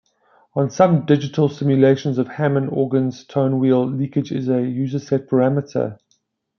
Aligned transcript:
On 0.55 0.71
some 0.71 1.05
digital 1.05 1.47
simulations 1.47 2.17
of 2.17 2.27
Hammond 2.27 2.69
organs 2.71 3.23
tonewheel 3.23 3.85
leakage 3.99 4.31
is 4.31 4.49
a 4.49 4.65
user-set 4.65 5.27
parameter. 5.27 5.99